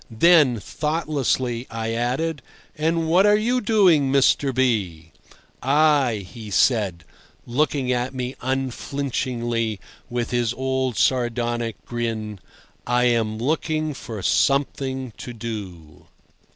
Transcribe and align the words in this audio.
Then, 0.09 0.59
thoughtlessly, 0.59 1.67
I 1.69 1.93
added: 1.93 2.41
"And 2.75 3.07
what 3.07 3.27
are 3.27 3.35
you 3.37 3.61
doing, 3.61 4.11
Mr. 4.11 4.51
B?" 4.51 5.11
"I," 5.61 6.25
he 6.27 6.49
said, 6.49 7.03
looking 7.45 7.91
at 7.91 8.11
me 8.11 8.35
unflinchingly, 8.41 9.79
with 10.09 10.31
his 10.31 10.55
old 10.55 10.97
sardonic 10.97 11.85
grin—"I 11.85 13.03
am 13.03 13.37
looking 13.37 13.93
for 13.93 14.23
something 14.23 15.13
to 15.17 15.33
do." 15.33 16.07